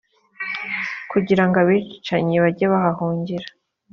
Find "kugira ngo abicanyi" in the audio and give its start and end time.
1.11-2.35